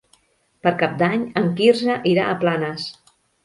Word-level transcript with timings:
Per 0.65 0.71
Cap 0.79 0.95
d'Any 1.03 1.29
en 1.43 1.47
Quirze 1.61 2.01
irà 2.15 2.27
a 2.33 2.41
Planes. 2.43 2.91